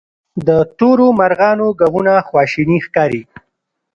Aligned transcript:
د 0.47 0.49
تورو 0.77 1.07
مرغانو 1.19 1.67
ږغونه 1.79 2.13
خواشیني 2.27 2.77
ښکاري. 2.85 3.21